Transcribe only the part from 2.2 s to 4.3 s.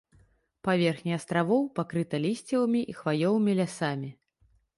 лісцевымі і хваёвымі лясамі.